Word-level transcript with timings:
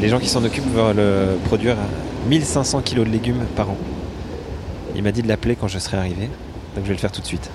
Les 0.00 0.08
gens 0.08 0.18
qui 0.18 0.28
s'en 0.28 0.44
occupent 0.44 0.70
veulent 0.74 0.98
euh, 0.98 1.36
produire 1.44 1.76
1500 2.28 2.82
kilos 2.82 3.06
de 3.06 3.10
légumes 3.12 3.44
par 3.56 3.70
an. 3.70 3.76
Il 4.94 5.02
m'a 5.02 5.12
dit 5.12 5.22
de 5.22 5.28
l'appeler 5.28 5.56
quand 5.56 5.68
je 5.68 5.78
serai 5.78 5.96
arrivé, 5.96 6.28
donc 6.74 6.84
je 6.84 6.88
vais 6.88 6.94
le 6.94 6.98
faire 6.98 7.12
tout 7.12 7.20
de 7.20 7.26
suite. 7.26 7.50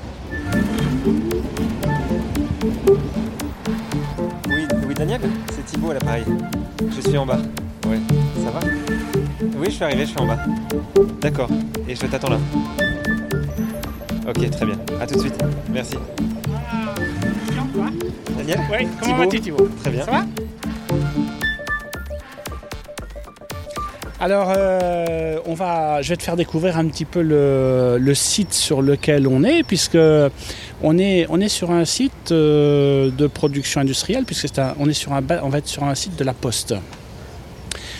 Daniel, 4.99 5.21
c'est 5.55 5.65
Thibaut 5.65 5.91
à 5.91 5.93
l'appareil. 5.93 6.25
Je 6.93 6.99
suis 6.99 7.17
en 7.17 7.25
bas. 7.25 7.37
Ouais, 7.87 7.99
ça 8.43 8.51
va? 8.51 8.59
Oui, 9.57 9.67
je 9.67 9.71
suis 9.71 9.83
arrivé, 9.85 10.01
je 10.01 10.09
suis 10.09 10.19
en 10.19 10.27
bas. 10.27 10.39
D'accord, 11.21 11.47
et 11.87 11.95
je 11.95 12.05
t'attends 12.05 12.31
là. 12.31 12.37
Ok, 14.27 14.49
très 14.49 14.65
bien. 14.65 14.75
À 14.99 15.07
tout 15.07 15.15
de 15.15 15.21
suite. 15.21 15.41
Merci. 15.71 15.95
Daniel? 18.37 18.59
Oui, 18.69 18.87
comment 18.99 19.15
vas-tu 19.15 19.39
Thibaut? 19.39 19.69
Très 19.79 19.91
bien. 19.91 20.03
Ça 20.03 20.11
va? 20.11 20.25
Alors, 24.19 24.51
euh, 24.53 25.39
on 25.45 25.53
va, 25.53 26.01
je 26.01 26.09
vais 26.09 26.17
te 26.17 26.23
faire 26.23 26.35
découvrir 26.35 26.77
un 26.77 26.85
petit 26.89 27.05
peu 27.05 27.21
le, 27.21 27.97
le 27.97 28.13
site 28.13 28.53
sur 28.53 28.81
lequel 28.81 29.29
on 29.29 29.45
est, 29.45 29.63
puisque 29.63 29.97
on 30.81 30.97
est, 30.97 31.25
on 31.29 31.39
est 31.41 31.49
sur 31.49 31.71
un 31.71 31.85
site 31.85 32.31
euh, 32.31 33.09
de 33.11 33.27
production 33.27 33.81
industrielle, 33.81 34.25
puisque 34.25 34.57
un- 34.59 34.73
on, 34.79 34.87
est 34.89 34.93
sur 34.93 35.13
un, 35.13 35.21
on 35.43 35.49
va 35.49 35.57
être 35.59 35.67
sur 35.67 35.83
un 35.83 35.95
site 35.95 36.15
de 36.17 36.23
la 36.23 36.33
Poste. 36.33 36.73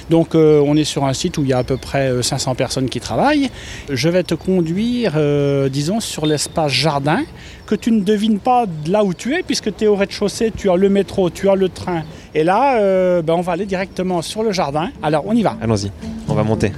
Donc, 0.10 0.34
euh, 0.34 0.60
on 0.66 0.76
est 0.76 0.86
sur 0.86 1.06
un 1.06 1.14
site 1.14 1.38
où 1.38 1.44
il 1.44 1.50
y 1.50 1.54
a 1.54 1.60
à 1.60 1.64
peu 1.64 1.78
près 1.78 2.10
euh, 2.10 2.24
500 2.24 2.56
personnes 2.56 2.90
qui 2.90 3.00
travaillent. 3.00 3.52
Je 3.92 4.10
vais 4.10 4.24
te 4.24 4.34
conduire, 4.34 5.14
euh, 5.18 5.70
disons, 5.70 6.00
sur 6.00 6.26
l'espace 6.26 6.72
jardin, 6.72 7.22
que 7.68 7.76
tu 7.76 7.92
ne 7.92 8.02
devines 8.02 8.40
pas 8.40 8.66
de 8.66 8.92
là 8.92 9.04
où 9.04 9.14
tu 9.14 9.36
es, 9.36 9.44
puisque 9.44 9.76
tu 9.76 9.84
es 9.84 9.88
au 9.88 9.96
rez-de-chaussée, 9.96 10.52
tu 10.58 10.72
as 10.72 10.78
le 10.78 10.90
métro, 10.90 11.30
tu 11.30 11.48
as 11.48 11.54
le 11.56 11.70
train. 11.70 12.02
Et 12.34 12.44
là, 12.44 12.80
euh, 12.80 13.22
ben, 13.22 13.36
on 13.36 13.42
va 13.42 13.52
aller 13.52 13.68
directement 13.68 14.24
sur 14.24 14.42
le 14.42 14.52
jardin. 14.52 14.90
Alors, 15.04 15.26
on 15.28 15.34
y 15.36 15.44
va. 15.44 15.56
Allons-y, 15.62 15.92
on 16.28 16.34
va 16.34 16.44
monter. 16.44 16.72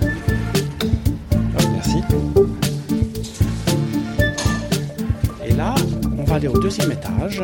Merci. 1.73 2.01
Va 6.31 6.37
aller 6.37 6.47
au 6.47 6.57
deuxième 6.59 6.89
étage. 6.93 7.43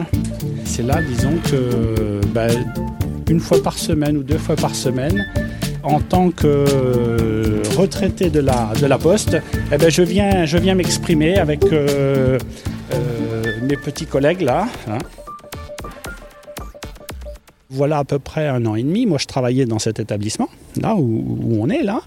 C'est 0.63 0.83
là, 0.83 1.01
disons 1.01 1.35
que 1.43 2.21
ben, 2.33 2.49
une 3.29 3.41
fois 3.41 3.61
par 3.61 3.77
semaine 3.77 4.15
ou 4.15 4.23
deux 4.23 4.37
fois 4.37 4.55
par 4.55 4.73
semaine, 4.73 5.25
en 5.83 5.99
tant 5.99 6.31
que 6.31 6.47
euh, 6.47 7.61
retraité 7.77 8.29
de 8.29 8.39
la, 8.39 8.71
de 8.81 8.85
la 8.85 8.97
Poste, 8.97 9.37
eh 9.73 9.77
ben, 9.77 9.91
je 9.91 10.03
viens, 10.03 10.45
je 10.45 10.57
viens 10.57 10.73
m'exprimer 10.73 11.37
avec 11.37 11.65
euh, 11.65 12.39
euh, 12.93 13.43
mes 13.63 13.75
petits 13.75 14.05
collègues 14.05 14.41
là. 14.41 14.67
hein. 14.89 14.99
Voilà 17.69 17.97
à 17.97 18.03
peu 18.05 18.19
près 18.19 18.47
un 18.47 18.65
an 18.65 18.75
et 18.75 18.83
demi. 18.83 19.05
Moi, 19.05 19.17
je 19.19 19.25
travaillais 19.25 19.65
dans 19.65 19.79
cet 19.79 19.99
établissement, 19.99 20.47
là 20.81 20.95
où, 20.95 21.01
où 21.41 21.57
on 21.61 21.69
est 21.69 21.83
là. 21.83 22.01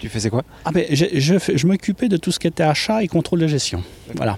Tu 0.00 0.08
faisais 0.08 0.30
quoi? 0.30 0.42
Ah 0.64 0.70
ben, 0.72 0.84
je, 0.90 1.04
je 1.14 1.34
je 1.54 1.66
m'occupais 1.66 2.08
de 2.08 2.16
tout 2.16 2.30
ce 2.32 2.38
qui 2.38 2.46
était 2.46 2.62
achat 2.62 3.02
et 3.02 3.08
contrôle 3.08 3.40
de 3.40 3.46
gestion. 3.46 3.82
Voilà. 4.14 4.36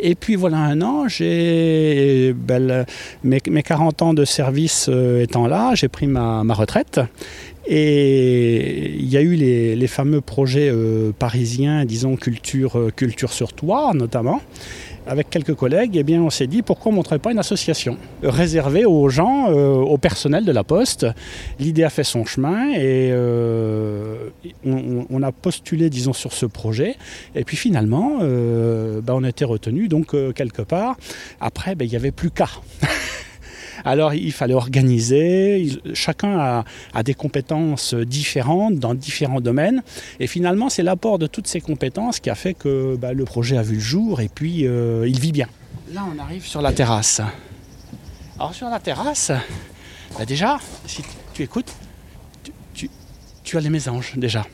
Et 0.00 0.14
puis 0.14 0.34
voilà 0.36 0.58
un 0.58 0.80
an, 0.82 1.08
j'ai 1.08 2.32
ben, 2.34 2.66
le- 2.66 2.84
mes, 3.22 3.40
mes 3.50 3.62
40 3.62 4.02
ans 4.02 4.14
de 4.14 4.24
service 4.24 4.86
euh, 4.88 5.22
étant 5.22 5.46
là, 5.46 5.74
j'ai 5.74 5.88
pris 5.88 6.06
ma, 6.06 6.44
ma 6.44 6.54
retraite. 6.54 7.00
Et 7.66 8.94
il 8.98 9.08
y 9.08 9.16
a 9.16 9.22
eu 9.22 9.34
les, 9.34 9.74
les 9.74 9.86
fameux 9.86 10.20
projets 10.20 10.68
euh, 10.70 11.12
parisiens, 11.18 11.84
disons 11.84 12.16
culture, 12.16 12.78
euh, 12.78 12.90
culture 12.94 13.32
sur 13.32 13.52
toit 13.54 13.92
notamment. 13.94 14.40
Avec 15.06 15.28
quelques 15.28 15.54
collègues, 15.54 15.96
eh 15.96 16.02
bien, 16.02 16.22
on 16.22 16.30
s'est 16.30 16.46
dit 16.46 16.62
pourquoi 16.62 16.88
on 16.88 16.92
ne 16.92 16.96
montrerait 16.96 17.18
pas 17.18 17.30
une 17.30 17.38
association 17.38 17.98
réservée 18.22 18.86
aux 18.86 19.10
gens, 19.10 19.50
euh, 19.50 19.74
au 19.74 19.98
personnel 19.98 20.46
de 20.46 20.52
la 20.52 20.64
Poste. 20.64 21.06
L'idée 21.58 21.84
a 21.84 21.90
fait 21.90 22.04
son 22.04 22.24
chemin 22.24 22.70
et 22.72 23.10
euh, 23.12 24.30
on, 24.64 25.04
on- 25.10 25.22
a 25.22 25.30
postulé, 25.30 25.90
disons, 25.90 26.14
sur 26.14 26.32
ce 26.32 26.46
projet. 26.46 26.96
Et 27.34 27.44
puis 27.44 27.56
finalement, 27.58 28.18
euh, 28.22 29.02
ben, 29.02 29.12
on 29.14 29.24
a 29.24 29.28
été 29.28 29.44
retenu 29.44 29.88
donc 29.88 30.14
euh, 30.14 30.32
quelque 30.32 30.62
part. 30.62 30.96
Après, 31.38 31.74
ben, 31.74 31.84
il 31.84 31.90
n'y 31.90 31.96
avait 31.96 32.10
plus 32.10 32.30
qu'à. 32.30 32.48
Alors 33.84 34.14
il 34.14 34.32
fallait 34.32 34.54
organiser, 34.54 35.60
il- 35.60 35.94
chacun 35.94 36.38
a, 36.38 36.64
a 36.94 37.02
des 37.02 37.14
compétences 37.14 37.94
différentes 37.94 38.76
dans 38.76 38.94
différents 38.94 39.40
domaines. 39.40 39.82
Et 40.20 40.26
finalement, 40.26 40.68
c'est 40.68 40.82
l'apport 40.82 41.18
de 41.18 41.26
toutes 41.26 41.46
ces 41.46 41.60
compétences 41.60 42.20
qui 42.20 42.30
a 42.30 42.34
fait 42.34 42.54
que 42.54 42.96
ben, 42.96 43.12
le 43.12 43.24
projet 43.24 43.56
a 43.56 43.62
vu 43.62 43.74
le 43.74 43.80
jour 43.80 44.20
et 44.20 44.28
puis 44.28 44.66
euh, 44.66 45.06
il 45.06 45.20
vit 45.20 45.32
bien. 45.32 45.48
Là, 45.92 46.02
on 46.14 46.18
arrive 46.22 46.46
sur 46.46 46.62
la 46.62 46.72
terrasse. 46.72 47.20
Alors 48.38 48.54
sur 48.54 48.68
la 48.68 48.80
terrasse, 48.80 49.30
ben, 50.18 50.24
déjà, 50.24 50.58
si 50.86 51.02
tu, 51.34 51.42
écoutes, 51.42 51.72
tu, 52.42 52.52
tu- 52.74 52.90
tu 53.44 53.56
as 53.56 53.60
les 53.60 53.70
mésanges 53.70 54.12
déjà. 54.16 54.44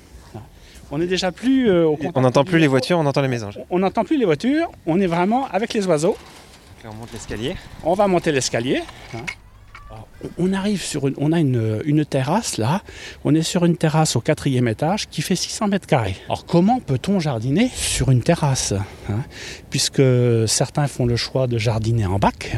On 0.92 1.00
est 1.00 1.06
déjà 1.06 1.30
plus 1.30 1.68
euh, 1.70 1.86
au 1.86 1.96
On 2.16 2.20
n'entend 2.22 2.42
plus 2.42 2.58
les 2.58 2.66
voitures, 2.66 2.98
on 2.98 3.06
entend 3.06 3.22
les 3.22 3.28
mésanges. 3.28 3.60
On 3.70 3.78
n'entend 3.78 4.02
plus 4.02 4.18
les 4.18 4.24
voitures, 4.24 4.68
on 4.86 5.00
est 5.00 5.06
vraiment 5.06 5.46
avec 5.52 5.72
les 5.72 5.86
oiseaux. 5.86 6.16
On 6.84 6.94
monte 6.94 7.12
l'escalier. 7.12 7.56
On 7.84 7.94
va 7.94 8.06
monter 8.06 8.32
l'escalier. 8.32 8.82
hein. 9.14 9.18
On 10.38 10.52
arrive 10.52 10.82
sur 10.82 11.08
une, 11.08 11.34
a 11.34 11.40
une, 11.40 12.04
terrasse 12.04 12.58
là. 12.58 12.82
On 13.24 13.34
est 13.34 13.42
sur 13.42 13.64
une 13.64 13.76
terrasse 13.76 14.16
au 14.16 14.20
quatrième 14.20 14.68
étage 14.68 15.08
qui 15.08 15.20
fait 15.20 15.34
600 15.34 15.68
mètres 15.68 15.86
carrés. 15.86 16.16
Alors 16.26 16.46
comment 16.46 16.78
peut-on 16.78 17.18
jardiner 17.18 17.70
sur 17.74 18.10
une 18.10 18.22
terrasse 18.22 18.72
hein? 19.08 19.24
Puisque 19.70 20.02
certains 20.46 20.86
font 20.86 21.06
le 21.06 21.16
choix 21.16 21.46
de 21.46 21.58
jardiner 21.58 22.06
en 22.06 22.18
bac. 22.18 22.56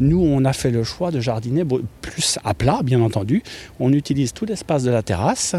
Nous, 0.00 0.20
on 0.20 0.44
a 0.44 0.52
fait 0.52 0.70
le 0.70 0.84
choix 0.84 1.10
de 1.10 1.20
jardiner 1.20 1.64
plus 2.00 2.38
à 2.44 2.54
plat, 2.54 2.80
bien 2.82 3.00
entendu. 3.02 3.42
On 3.78 3.92
utilise 3.92 4.32
tout 4.32 4.46
l'espace 4.46 4.84
de 4.84 4.90
la 4.90 5.02
terrasse. 5.02 5.54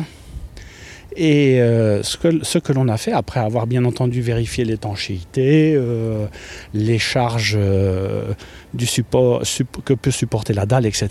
Et 1.15 1.61
euh, 1.61 2.01
ce 2.03 2.17
que, 2.59 2.71
l'on 2.73 2.87
a 2.87 2.97
fait, 2.97 3.11
après 3.11 3.39
avoir 3.39 3.67
bien 3.67 3.85
entendu 3.85 4.21
vérifié 4.21 4.65
l'étanchéité, 4.65 5.73
euh, 5.75 6.25
les 6.73 6.99
charges 6.99 7.55
euh, 7.59 8.33
du 8.73 8.85
support, 8.85 9.45
sup- 9.45 9.83
que 9.85 9.93
peut 9.93 10.11
supporter 10.11 10.53
la 10.53 10.65
dalle, 10.65 10.85
etc., 10.85 11.09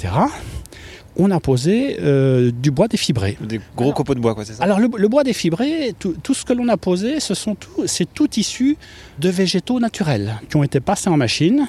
on 1.16 1.30
a 1.30 1.40
posé 1.40 1.98
euh, 2.00 2.50
du 2.50 2.70
bois 2.70 2.88
défibré. 2.88 3.36
Des 3.40 3.60
gros 3.76 3.84
Alors- 3.86 3.94
copeaux 3.94 4.14
de 4.14 4.20
bois, 4.20 4.34
quoi, 4.34 4.44
c'est 4.44 4.54
ça? 4.54 4.62
Alors 4.64 4.80
le, 4.80 4.88
le 4.96 5.08
bois 5.08 5.24
défibré, 5.24 5.94
tout, 5.98 6.14
tout 6.22 6.34
ce 6.34 6.44
que 6.44 6.52
l'on 6.52 6.68
a 6.68 6.76
posé, 6.76 7.20
ce 7.20 7.34
sont 7.34 7.54
tout, 7.54 7.86
c'est 7.86 8.12
tout 8.12 8.28
issu 8.38 8.76
de 9.18 9.28
végétaux 9.28 9.78
naturels 9.80 10.34
qui 10.48 10.56
ont 10.56 10.62
été 10.62 10.80
passés 10.80 11.10
en 11.10 11.16
machine, 11.16 11.68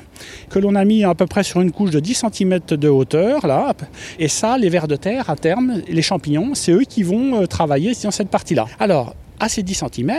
que 0.50 0.60
l'on 0.60 0.76
a 0.76 0.86
mis 0.86 1.04
à 1.04 1.14
peu 1.16 1.26
près 1.28 1.44
sur 1.44 1.60
une 1.62 1.72
couche 1.72 1.92
de 1.92 2.00
10 2.00 2.24
cm 2.32 2.60
de 2.70 2.88
hauteur 2.88 3.46
là. 3.48 3.74
Et 4.20 4.28
ça, 4.28 4.58
les 4.58 4.70
vers 4.70 4.88
de 4.88 4.96
terre 4.96 5.30
à 5.30 5.36
terme, 5.36 5.82
les 5.88 6.02
champignons, 6.02 6.56
c'est 6.56 6.72
eux 6.72 6.84
qui 6.88 7.04
vont 7.04 7.42
euh, 7.42 7.46
travailler 7.46 7.94
dans 8.04 8.12
cette 8.12 8.30
partie-là. 8.30 8.66
Alors 8.80 9.16
à 9.40 9.50
ces 9.50 9.62
10 9.64 9.84
cm, 9.94 10.14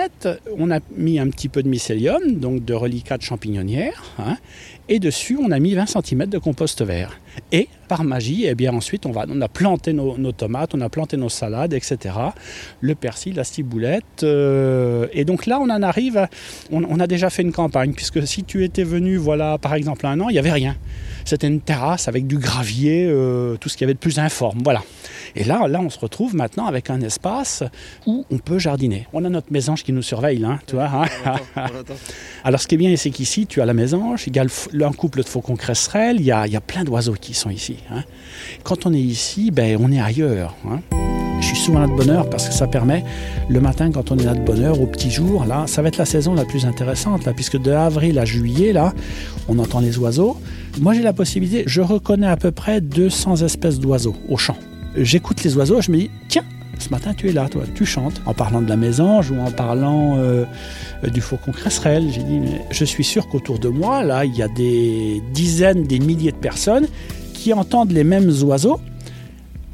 on 0.58 0.70
a 0.70 0.81
mis 0.99 1.19
un 1.19 1.28
petit 1.28 1.49
peu 1.49 1.62
de 1.62 1.69
mycélium, 1.69 2.20
donc 2.32 2.62
de 2.64 2.75
reliquat 2.75 3.16
de 3.16 3.22
champignonnière, 3.22 4.02
hein, 4.19 4.37
et 4.90 4.99
dessus 4.99 5.38
on 5.40 5.50
a 5.50 5.58
mis 5.58 5.72
20 5.75 5.87
cm 5.87 6.26
de 6.26 6.37
compost 6.38 6.82
vert. 6.82 7.19
Et 7.52 7.69
par 7.88 8.04
magie, 8.04 8.46
eh 8.46 8.54
bien 8.54 8.72
ensuite 8.75 9.06
on, 9.06 9.10
va, 9.12 9.26
on 9.28 9.40
a 9.40 9.48
planté 9.48 9.92
nos, 9.92 10.16
nos 10.16 10.32
tomates, 10.32 10.75
on 10.75 10.81
a 10.81 10.88
planté 10.88 11.16
nos 11.16 11.28
salades, 11.28 11.72
etc. 11.75 12.14
Le 12.81 12.94
persil, 12.94 13.34
la 13.34 13.44
ciboulette. 13.44 14.22
euh, 14.22 15.06
et 15.12 15.25
donc 15.25 15.46
là 15.46 15.58
on 15.60 15.69
en 15.70 15.82
arrive, 15.82 16.16
à- 16.16 16.28
on, 16.72 16.82
on 16.84 17.00
a 17.00 17.06
déjà 17.06 17.31
fait 17.31 17.42
une 17.42 17.52
campagne, 17.52 17.92
puisque 17.92 18.26
si 18.26 18.44
tu 18.44 18.64
étais 18.64 18.84
venu, 18.84 19.16
voilà, 19.16 19.58
par 19.58 19.75
exemple 19.75 20.06
un 20.06 20.19
an, 20.20 20.28
il 20.28 20.32
n'y 20.32 20.38
avait 20.38 20.52
rien. 20.52 20.76
C'était 21.25 21.46
une 21.46 21.60
terrasse 21.60 22.06
avec 22.08 22.26
du 22.26 22.36
gravier, 22.38 23.06
euh, 23.08 23.56
tout 23.56 23.69
ce 23.69 23.76
qu'il 23.76 23.84
y 23.84 23.87
avait 23.87 23.94
de 23.94 23.98
plus 23.98 24.19
informe. 24.19 24.58
Voilà. 24.62 24.82
Et 25.37 25.44
là, 25.44 25.66
là, 25.69 25.80
on 25.80 25.88
se 25.90 25.98
retrouve 25.98 26.34
maintenant 26.34 26.66
avec 26.66 26.90
un 26.90 27.00
espace 27.00 27.62
où 28.06 28.26
on 28.30 28.38
peut 28.38 28.58
jardiner. 28.58 29.06
On 29.14 29.25
a 29.25 29.30
notre 29.30 29.50
mésange 29.50 29.82
qui 29.84 29.92
nous 29.92 30.02
surveille, 30.02 30.38
là, 30.38 30.58
tu 30.66 30.75
vois. 30.76 30.90
hein. 31.56 31.66
Alors, 32.44 32.60
ce 32.60 32.66
qui 32.69 32.75
est 32.75 32.78
bien, 32.78 32.94
c'est 32.96 33.10
qu'ici, 33.10 33.46
tu 33.46 33.60
as 33.62 33.66
la 33.66 33.72
mésange, 33.75 34.25
il 34.26 34.37
y 34.37 34.38
a 34.38 34.44
le 34.44 34.84
un 34.84 34.92
couple 34.92 35.22
de 35.22 35.26
faucons 35.26 35.56
cresserelles, 35.56 36.16
il 36.20 36.26
y 36.26 36.30
a, 36.32 36.46
il 36.46 36.52
y 36.52 36.56
a 36.56 36.60
plein 36.60 36.84
d'oiseaux 36.84 37.14
sont 37.32 37.49
ici. 37.50 37.76
hein. 37.91 38.03
Quand 38.65 38.85
on 38.85 38.93
est 38.93 39.00
ici, 39.00 39.50
ben, 39.50 39.79
on 39.81 39.91
est 39.91 40.00
ailleurs. 40.00 40.55
hein. 40.69 40.81
Je 41.41 41.47
suis 41.49 41.56
souvent 41.56 41.81
là 41.81 41.87
de 41.87 41.93
bonne 41.93 42.11
heure 42.11 42.29
parce 42.31 42.49
que 42.49 42.55
ça 42.55 42.67
permet, 42.67 43.05
le 43.50 43.61
matin, 43.61 43.91
quand 43.93 44.11
on 44.11 44.17
est 44.17 44.25
là 44.25 44.35
de 44.35 44.41
bonne 44.41 44.62
heure, 44.62 44.81
au 44.81 44.87
petit 44.87 45.11
jour, 45.11 45.44
là, 45.44 45.65
ça 45.67 45.82
va 45.82 45.88
être 45.88 45.99
la 45.99 46.06
saison 46.06 46.35
la 46.35 46.44
plus 46.44 46.65
intéressante, 46.65 47.25
là, 47.26 47.32
puisque 47.35 47.61
de 47.61 47.71
avril 47.71 48.19
à 48.19 48.25
juillet, 48.25 48.73
là, 48.73 48.93
on 49.49 49.59
entend 49.59 49.81
les 49.81 49.99
oiseaux. 49.99 50.38
Moi, 50.81 50.94
j'ai 50.94 51.03
la 51.03 51.12
possibilité, 51.12 51.65
je 51.67 51.81
reconnais 51.81 52.26
à 52.29 52.37
peu 52.37 52.50
près 52.50 52.81
200 52.81 53.43
espèces 53.43 53.79
d'oiseaux 53.79 54.17
au 54.29 54.37
champ. 54.37 54.56
J'écoute 54.97 55.43
les 55.44 55.56
oiseaux, 55.56 55.81
je 55.82 55.91
me 55.93 55.99
dis, 55.99 56.11
tiens, 56.29 56.44
ce 56.79 56.88
matin, 56.88 57.12
tu 57.15 57.29
es 57.29 57.32
là, 57.32 57.49
toi, 57.49 57.62
tu 57.75 57.85
chantes. 57.85 58.21
En 58.26 58.32
parlant 58.35 58.61
de 58.62 58.69
la 58.69 58.76
mésange 58.76 59.31
ou 59.31 59.38
en 59.38 59.50
parlant 59.50 60.17
euh, 60.17 60.44
du 61.12 61.21
faucon 61.21 61.53
cresserelle, 61.53 62.06
j'ai 62.11 62.23
dit, 62.23 62.41
je 62.71 62.85
suis 62.85 63.05
sûr 63.05 63.29
qu'autour 63.29 63.59
de 63.59 63.69
moi, 63.69 64.03
là, 64.03 64.25
il 64.25 64.35
y 64.37 64.43
a 64.43 64.49
des 64.49 65.23
dizaines, 65.32 65.85
des 65.85 65.99
milliers 66.00 66.32
de 66.32 66.37
personnes 66.37 66.87
qui 67.44 67.52
entendent 67.52 67.93
les 67.93 68.05
mêmes 68.05 68.32
oiseaux 68.43 68.81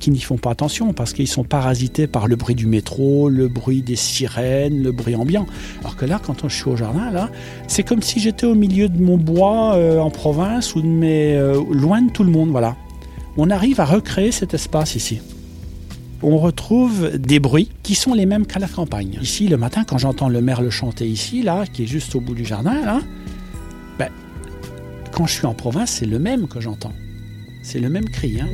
qui 0.00 0.10
n'y 0.10 0.18
font 0.18 0.38
pas 0.38 0.50
attention 0.50 0.92
parce 0.92 1.12
qu'ils 1.12 1.28
sont 1.28 1.44
parasités 1.44 2.08
par 2.08 2.26
le 2.26 2.34
bruit 2.34 2.56
du 2.56 2.66
métro, 2.66 3.28
le 3.28 3.46
bruit 3.46 3.80
des 3.80 3.94
sirènes, 3.94 4.82
le 4.82 4.90
bruit 4.90 5.14
ambiant. 5.14 5.46
Alors 5.78 5.94
que 5.94 6.04
là, 6.04 6.20
quand 6.20 6.48
je 6.48 6.52
suis 6.52 6.68
au 6.68 6.74
jardin, 6.74 7.12
là, 7.12 7.30
c'est 7.68 7.84
comme 7.84 8.02
si 8.02 8.18
j'étais 8.18 8.46
au 8.46 8.56
milieu 8.56 8.88
de 8.88 9.00
mon 9.00 9.18
bois 9.18 9.76
euh, 9.76 10.00
en 10.00 10.10
province 10.10 10.74
ou 10.74 10.82
de 10.82 10.88
mes, 10.88 11.36
euh, 11.36 11.62
loin 11.70 12.02
de 12.02 12.10
tout 12.10 12.24
le 12.24 12.32
monde. 12.32 12.50
Voilà. 12.50 12.74
On 13.36 13.50
arrive 13.50 13.78
à 13.78 13.84
recréer 13.84 14.32
cet 14.32 14.52
espace 14.52 14.96
ici. 14.96 15.20
On 16.24 16.38
retrouve 16.38 17.18
des 17.18 17.38
bruits 17.38 17.70
qui 17.84 17.94
sont 17.94 18.14
les 18.14 18.26
mêmes 18.26 18.46
qu'à 18.46 18.58
la 18.58 18.66
campagne. 18.66 19.16
Ici, 19.22 19.46
le 19.46 19.58
matin, 19.58 19.84
quand 19.84 19.98
j'entends 19.98 20.28
le 20.28 20.40
merle 20.40 20.70
chanter 20.70 21.06
ici, 21.06 21.42
là, 21.42 21.66
qui 21.72 21.84
est 21.84 21.86
juste 21.86 22.16
au 22.16 22.20
bout 22.20 22.34
du 22.34 22.44
jardin, 22.44 23.00
ben, 23.96 24.08
quand 25.12 25.26
je 25.26 25.34
suis 25.34 25.46
en 25.46 25.54
province, 25.54 25.92
c'est 26.00 26.06
le 26.06 26.18
même 26.18 26.48
que 26.48 26.60
j'entends. 26.60 26.94
C'est 27.70 27.78
le 27.78 27.88
même 27.88 28.08
cri. 28.08 28.40
Hein. 28.40 28.48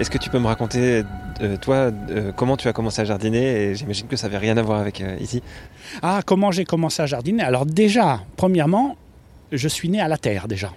Est-ce 0.00 0.08
que 0.08 0.16
tu 0.16 0.30
peux 0.30 0.38
me 0.38 0.46
raconter, 0.46 1.02
euh, 1.42 1.58
toi, 1.58 1.90
euh, 2.08 2.32
comment 2.34 2.56
tu 2.56 2.66
as 2.66 2.72
commencé 2.72 3.02
à 3.02 3.04
jardiner? 3.04 3.44
Et 3.44 3.74
j'imagine 3.74 4.06
que 4.06 4.16
ça 4.16 4.26
n'avait 4.26 4.38
rien 4.38 4.56
à 4.56 4.62
voir 4.62 4.80
avec 4.80 5.02
euh, 5.02 5.18
ici. 5.20 5.42
Ah, 6.00 6.22
comment 6.24 6.50
j'ai 6.52 6.64
commencé 6.64 7.02
à 7.02 7.06
jardiner? 7.06 7.42
Alors 7.42 7.66
déjà, 7.66 8.22
premièrement, 8.38 8.96
je 9.52 9.68
suis 9.68 9.90
né 9.90 10.00
à 10.00 10.08
la 10.08 10.16
terre 10.16 10.48
déjà. 10.48 10.72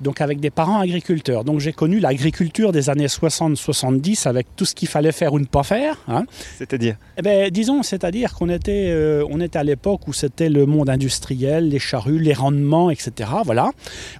Donc 0.00 0.20
avec 0.20 0.40
des 0.40 0.50
parents 0.50 0.80
agriculteurs. 0.80 1.44
Donc 1.44 1.60
j'ai 1.60 1.72
connu 1.72 2.00
l'agriculture 2.00 2.72
des 2.72 2.90
années 2.90 3.06
60-70 3.06 4.28
avec 4.28 4.46
tout 4.56 4.64
ce 4.64 4.74
qu'il 4.74 4.88
fallait 4.88 5.12
faire 5.12 5.32
ou 5.32 5.38
ne 5.38 5.44
pas 5.44 5.62
faire. 5.62 5.96
hein. 6.08 6.24
C'est-à-dire? 6.58 6.96
Eh 7.16 7.22
ben, 7.22 7.50
disons, 7.50 7.82
c'est-à-dire 7.82 8.34
qu'on 8.34 8.48
était, 8.48 8.88
euh, 8.88 9.24
on 9.30 9.40
était 9.40 9.58
à 9.58 9.64
l'époque 9.64 10.06
où 10.08 10.12
c'était 10.12 10.48
le 10.48 10.66
monde 10.66 10.90
industriel, 10.90 11.68
les 11.68 11.78
charrues, 11.78 12.18
les 12.18 12.32
rendements, 12.34 12.90
etc. 12.90 13.30
Voilà, 13.44 13.70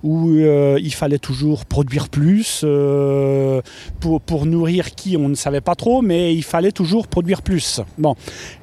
où 0.03 0.31
euh, 0.31 0.79
il 0.81 0.95
fallait 0.95 1.19
toujours 1.19 1.65
produire 1.67 2.09
plus 2.09 2.63
euh, 2.65 3.61
pour, 4.01 4.21
pour 4.21 4.47
nourrir 4.47 4.95
qui, 4.95 5.17
on 5.17 5.29
ne 5.29 5.35
savait 5.35 5.61
pas 5.61 5.75
trop, 5.75 6.03
mais 6.03 6.35
il 6.35 6.43
fallait 6.45 6.73
toujours 6.73 7.07
produire 7.09 7.43
plus. 7.43 7.81
Bon, 7.99 8.15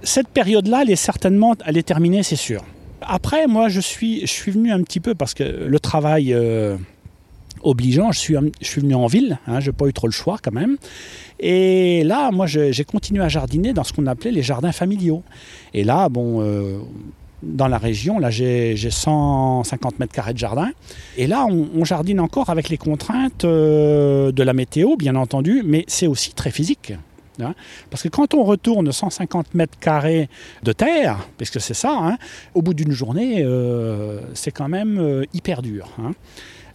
cette 0.04 0.28
période-là, 0.30 0.81
elle 0.84 0.92
est 0.92 0.96
certainement, 0.96 1.56
elle 1.66 1.78
est 1.78 1.84
terminée, 1.84 2.24
c'est 2.24 2.36
sûr. 2.36 2.63
Après, 3.02 3.48
moi, 3.48 3.68
je 3.68 3.80
suis, 3.80 4.22
je 4.22 4.31
suis 4.31 4.52
venu 4.52 4.72
un 4.72 4.81
petit 4.84 5.00
peu 5.00 5.16
parce 5.16 5.34
que 5.34 5.44
le 5.44 5.80
travail 5.80 6.34
euh, 6.34 6.78
obligeant, 7.63 8.12
je 8.12 8.19
suis, 8.19 8.36
je 8.62 8.68
suis 8.68 8.81
venu 8.81 8.96
en 8.96 9.08
ville, 9.08 9.40
hein, 9.48 9.60
je 9.60 9.69
n'ai 9.69 9.74
pas 9.74 9.88
eu 9.88 9.94
trop 9.94 10.08
le 10.08 10.13
choix 10.13 10.38
quand 10.42 10.52
même. 10.54 10.78
Et 11.42 12.04
là, 12.04 12.30
moi, 12.31 12.46
j'ai 12.46 12.84
continué 12.84 13.24
à 13.24 13.28
jardiner 13.28 13.74
dans 13.74 13.84
ce 13.84 13.94
qu'on 13.94 14.06
appelait 14.06 14.31
les 14.31 14.44
jardins 14.44 14.72
familiaux. 14.72 15.24
Et 15.74 15.84
là, 15.84 16.08
bon, 16.08 16.42
euh, 16.42 16.78
dans 17.42 17.68
la 17.68 17.80
région, 17.80 18.19
là, 18.19 18.30
j'ai 18.30 18.75
j'ai 18.75 18.92
150 18.92 20.00
mètres 20.00 20.13
carrés 20.13 20.34
de 20.34 20.38
jardin. 20.38 20.69
Et 21.18 21.25
là, 21.25 21.48
on, 21.48 21.84
jardine 21.84 22.19
encore 22.19 22.52
avec 22.52 22.69
les 22.69 22.78
contraintes 22.78 23.44
euh, 23.44 24.31
de 24.31 24.44
la 24.44 24.54
météo, 24.54 24.96
bien 24.98 25.16
entendu, 25.16 25.63
mais 25.66 25.84
c'est 25.88 26.06
aussi 26.06 26.34
très 26.34 26.52
physique. 26.52 26.94
hein. 27.42 27.56
Parce 27.90 28.04
que 28.04 28.10
quand 28.10 28.36
on 28.36 28.44
retourne 28.44 28.92
150 28.92 29.56
mètres 29.56 29.80
carrés 29.80 30.30
de 30.62 30.74
terre, 30.74 31.28
puisque 31.38 31.60
c'est 31.60 31.74
ça, 31.74 31.98
hein, 32.00 32.18
au 32.54 32.62
bout 32.62 32.75
d'une 32.75 32.92
journée, 32.92 33.42
euh, 33.44 34.19
c'est 34.36 34.52
quand 34.52 34.69
même 34.69 35.25
hyper 35.34 35.63
dur. 35.63 35.90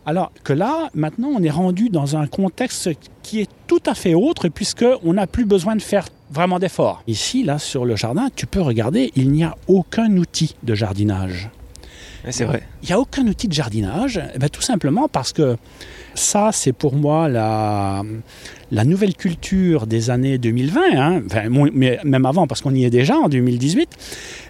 Alors 0.06 0.32
que 0.44 0.52
là, 0.52 0.88
maintenant, 0.94 1.28
on 1.36 1.42
est 1.42 1.50
rendu 1.50 1.88
dans 1.90 2.16
un 2.16 2.26
contexte 2.28 2.90
qui 3.22 3.40
est 3.40 3.50
tout 3.66 3.82
à 3.86 3.94
fait 3.94 4.14
autre, 4.14 4.48
puisqu'on 4.48 5.12
n'a 5.12 5.26
plus 5.26 5.44
besoin 5.44 5.74
de 5.76 5.82
faire 5.82 6.06
vraiment 6.30 6.58
d'efforts. 6.60 7.02
Ici, 7.08 7.42
là, 7.42 7.58
sur 7.58 7.84
le 7.84 7.96
jardin, 7.96 8.28
tu 8.34 8.46
peux 8.46 8.60
regarder, 8.60 9.10
il 9.16 9.30
n'y 9.32 9.42
a 9.44 9.56
aucun 9.66 10.16
outil 10.16 10.54
de 10.62 10.74
jardinage. 10.74 11.50
C'est 12.30 12.44
vrai. 12.44 12.62
Il 12.82 12.86
n'y 12.86 12.92
a 12.92 12.98
aucun 12.98 13.24
outil 13.28 13.46
de 13.46 13.52
jardinage, 13.52 14.20
eh 14.34 14.38
ben, 14.38 14.48
tout 14.48 14.62
simplement 14.62 15.06
parce 15.06 15.32
que 15.32 15.56
ça, 16.14 16.50
c'est 16.52 16.72
pour 16.72 16.94
moi 16.96 17.28
la, 17.28 18.02
la 18.72 18.84
nouvelle 18.84 19.14
culture 19.14 19.86
des 19.86 20.10
années 20.10 20.36
2020, 20.36 20.80
hein. 20.96 21.22
Enfin, 21.26 21.48
mon- 21.48 21.70
mais 21.72 22.00
même 22.04 22.26
avant, 22.26 22.48
parce 22.48 22.62
qu'on 22.62 22.74
y 22.74 22.84
est 22.84 22.90
déjà 22.90 23.16
en 23.16 23.28
2018. 23.28 23.88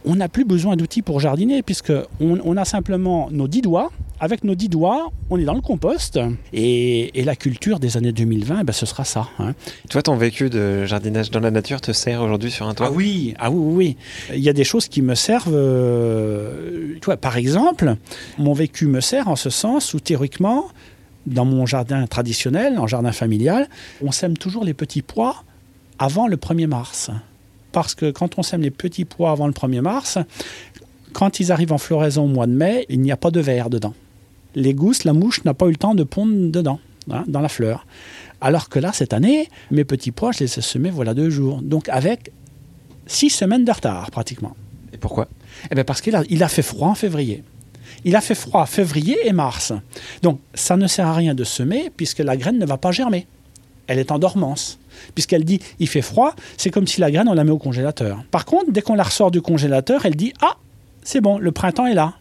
On 0.07 0.15
n'a 0.17 0.29
plus 0.31 0.45
besoin 0.47 0.77
d'outils 0.77 1.03
pour 1.03 1.21
jardiner, 1.21 1.63
puisque 1.63 1.93
on, 2.21 2.39
on 2.45 2.57
a 2.57 2.65
simplement 2.65 3.29
nos 3.31 3.47
dix 3.49 3.61
doigts. 3.61 3.91
Avec 4.19 4.45
nos 4.45 4.55
dix 4.55 4.71
doigts, 4.71 5.11
on 5.29 5.39
est 5.39 5.45
dans 5.45 5.55
le 5.55 5.61
compost. 5.61 6.19
Et, 6.55 7.21
et 7.21 7.25
la 7.25 7.37
culture 7.37 7.79
des 7.79 7.99
années 7.99 8.13
2020, 8.13 8.59
eh 8.61 8.65
ben, 8.65 8.73
ce 8.73 8.87
sera 8.87 9.05
ça. 9.05 9.29
hein. 9.39 9.55
Toi, 9.91 10.03
ton 10.03 10.17
vécu 10.17 10.49
de 10.49 10.87
jardinage 10.87 11.31
dans 11.31 11.41
la 11.41 11.51
nature 11.51 11.83
te 11.83 11.93
sert 11.93 12.23
aujourd'hui 12.23 12.51
sur 12.51 12.67
un 12.67 12.73
toit? 12.75 12.87
Ah 12.89 12.93
oui, 12.93 13.35
ah 13.39 13.51
oui, 13.51 13.59
oui, 13.59 13.97
oui. 14.31 14.37
Il 14.39 14.43
y 14.43 14.49
a 14.49 14.55
des 14.55 14.65
choses 14.65 14.89
qui 14.89 15.03
me 15.03 15.15
servent. 15.15 15.53
euh, 15.55 16.95
tu 16.95 17.05
vois, 17.05 17.19
par 17.19 17.37
exemple, 17.37 17.97
mon 18.39 18.55
vécu 18.55 18.87
me 18.87 19.01
sert 19.01 19.29
en 19.29 19.37
ce 19.37 19.51
sens 19.51 19.93
où 19.93 20.01
théoriquement, 20.01 20.67
dans 21.27 21.45
mon 21.45 21.67
jardin 21.67 22.07
traditionnel, 22.07 22.79
en 22.79 22.87
jardin 22.87 23.13
familial, 23.13 23.69
on 24.03 24.13
sème 24.13 24.39
toujours 24.39 24.65
les 24.65 24.75
petits 24.75 25.03
pois 25.03 25.45
avant 25.99 26.27
le 26.27 26.37
1er 26.37 26.67
mars. 26.69 27.11
Parce 27.73 27.95
que 27.95 28.11
quand 28.11 28.39
on 28.39 28.43
sème 28.43 28.63
les 28.63 28.71
petits 28.71 29.05
pois 29.05 29.31
avant 29.33 29.47
le 29.47 29.53
1er 29.53 29.83
mars, 29.83 30.17
quand 31.13 31.39
ils 31.41 31.53
arrivent 31.53 31.73
en 31.73 31.79
floraison 31.79 32.25
au 32.25 32.29
mois 32.29 32.47
de 32.47 32.53
mai, 32.53 32.87
il 32.89 33.01
n'y 33.03 33.13
a 33.13 33.17
pas 33.19 33.31
de 33.31 33.41
verre 33.41 33.69
dedans. 33.69 33.93
Les 34.57 34.73
gousses, 34.73 35.05
la 35.05 35.13
mouche 35.13 35.45
n'a 35.45 35.55
pas 35.55 35.67
eu 35.67 35.71
le 35.71 35.77
temps 35.77 35.95
de 35.95 36.03
pondre 36.03 36.51
dedans, 36.51 36.81
hein, 37.11 37.25
dans 37.29 37.41
la 37.41 37.51
fleur. 37.51 37.87
Alors 38.41 38.71
que 38.71 38.79
là, 38.79 38.93
cette 38.93 39.13
année, 39.13 39.51
mes 39.71 39.85
petits 39.85 40.11
pois, 40.11 40.33
je 40.33 40.41
les 40.41 40.59
ai 40.59 40.63
semés 40.63 40.91
voilà 40.91 41.13
deux 41.13 41.29
jours. 41.29 41.61
Donc 41.63 41.89
avec 41.91 42.33
six 43.07 43.29
semaines 43.31 43.67
de 43.67 43.71
retard 43.71 44.11
pratiquement. 44.11 44.57
Et 44.95 44.97
pourquoi? 44.97 45.29
Eh 45.71 45.75
bien 45.75 45.85
parce 45.85 46.01
qu'il 46.01 46.17
a, 46.17 46.23
il 46.31 46.43
a 46.43 46.49
fait 46.49 46.63
froid 46.63 46.89
en 46.89 46.95
février. 46.95 47.45
Il 48.05 48.17
a 48.17 48.23
fait 48.23 48.35
froid 48.35 48.65
février 48.65 49.19
et 49.25 49.33
mars. 49.33 49.75
Donc 50.23 50.41
ça 50.55 50.79
ne 50.79 50.87
sert 50.87 51.07
à 51.07 51.15
rien 51.15 51.35
de 51.35 51.45
semer 51.45 51.93
puisque 51.95 52.21
la 52.21 52.37
graine 52.37 52.59
ne 52.59 52.67
va 52.67 52.79
pas 52.79 52.93
germer. 52.93 53.27
Elle 53.89 53.99
est 53.99 54.11
en 54.11 54.19
dormance. 54.19 54.79
Puisqu'elle 55.15 55.45
dit 55.45 55.61
il 55.79 55.87
fait 55.87 56.01
froid, 56.01 56.35
c'est 56.57 56.71
comme 56.71 56.87
si 56.87 57.03
la 57.03 57.11
graine 57.11 57.29
on 57.29 57.35
la 57.35 57.45
met 57.45 57.51
au 57.51 57.59
congélateur. 57.59 58.25
Par 58.31 58.47
contre, 58.47 58.73
dès 58.73 58.81
qu'on 58.81 58.95
la 58.95 59.03
ressort 59.03 59.31
du 59.31 59.43
congélateur, 59.43 60.07
elle 60.07 60.17
dit 60.17 60.33
ah 60.41 60.57
c'est 61.03 61.21
bon, 61.21 61.37
le 61.39 61.53
printemps 61.53 61.87
est 61.87 61.95
là. 61.95 62.15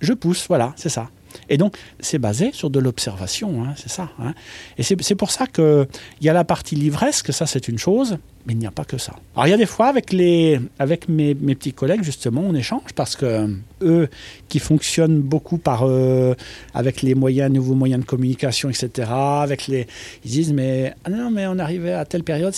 Je 0.00 0.12
pousse, 0.12 0.46
voilà, 0.48 0.74
c'est 0.76 0.90
ça. 0.90 1.08
Et 1.48 1.56
donc, 1.58 1.76
c'est 2.00 2.18
basé 2.18 2.50
sur 2.52 2.70
de 2.70 2.78
l'observation, 2.78 3.64
hein, 3.64 3.74
c'est 3.76 3.90
ça. 3.90 4.10
hein. 4.20 4.34
Et 4.78 4.82
c'est 4.82 5.14
pour 5.14 5.30
ça 5.30 5.46
qu'il 5.46 5.86
y 6.20 6.28
a 6.28 6.32
la 6.32 6.44
partie 6.44 6.74
livresque, 6.74 7.32
ça 7.32 7.46
c'est 7.46 7.68
une 7.68 7.78
chose, 7.78 8.18
mais 8.46 8.54
il 8.54 8.58
n'y 8.58 8.66
a 8.66 8.70
pas 8.70 8.84
que 8.84 8.96
ça. 8.98 9.14
Alors, 9.34 9.46
il 9.46 9.50
y 9.50 9.52
a 9.52 9.56
des 9.58 9.66
fois, 9.66 9.88
avec, 9.88 10.12
les, 10.12 10.58
avec 10.78 11.08
mes, 11.08 11.34
mes 11.34 11.54
petits 11.54 11.72
collègues, 11.72 12.02
justement, 12.02 12.40
on 12.42 12.54
échange 12.54 12.92
parce 12.94 13.14
que 13.16 13.48
eux 13.82 14.08
qui 14.48 14.58
fonctionnent 14.58 15.20
beaucoup 15.20 15.58
par, 15.58 15.82
euh, 15.86 16.34
avec 16.74 17.02
les 17.02 17.14
moyens, 17.14 17.52
nouveaux 17.52 17.74
moyens 17.74 18.00
de 18.02 18.06
communication, 18.06 18.70
etc., 18.70 19.10
avec 19.10 19.66
les, 19.66 19.86
ils 20.24 20.30
disent, 20.30 20.52
mais 20.52 20.94
ah 21.04 21.10
non, 21.10 21.30
mais 21.30 21.46
on 21.46 21.58
arrivait 21.58 21.92
à 21.92 22.04
telle 22.04 22.24
période, 22.24 22.54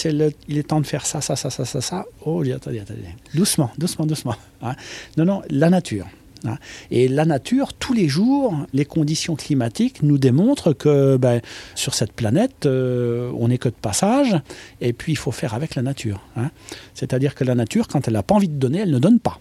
il 0.48 0.58
est 0.58 0.62
temps 0.62 0.80
de 0.80 0.86
faire 0.86 1.06
ça, 1.06 1.20
ça, 1.20 1.34
ça, 1.36 1.50
ça, 1.50 1.64
ça, 1.64 1.80
ça. 1.80 2.04
Oh, 2.24 2.42
attendez, 2.42 2.78
attendez. 2.80 3.00
Doucement, 3.34 3.70
doucement, 3.78 4.06
doucement. 4.06 4.36
hein. 4.62 4.74
Non, 5.16 5.24
non, 5.24 5.42
la 5.50 5.70
nature. 5.70 6.06
Hein. 6.44 6.56
Et 6.90 7.08
la 7.08 7.24
nature, 7.24 7.72
tous 7.74 7.92
les 7.92 8.08
jours, 8.08 8.66
les 8.72 8.84
conditions 8.84 9.36
climatiques 9.36 10.02
nous 10.02 10.18
démontrent 10.18 10.72
que 10.72 11.16
ben, 11.16 11.40
sur 11.74 11.94
cette 11.94 12.12
planète, 12.12 12.66
euh, 12.66 13.30
on 13.38 13.48
n'est 13.48 13.58
que 13.58 13.68
de 13.68 13.74
passage, 13.74 14.36
et 14.80 14.92
puis 14.92 15.12
il 15.12 15.16
faut 15.16 15.32
faire 15.32 15.54
avec 15.54 15.74
la 15.74 15.82
nature. 15.82 16.20
hein. 16.36 16.50
C'est-à-dire 16.94 17.34
que 17.34 17.44
la 17.44 17.54
nature, 17.54 17.88
quand 17.88 18.06
elle 18.06 18.14
n'a 18.14 18.22
pas 18.22 18.34
envie 18.34 18.48
de 18.48 18.54
donner, 18.54 18.80
elle 18.80 18.90
ne 18.90 18.98
donne 18.98 19.20
pas. 19.20 19.38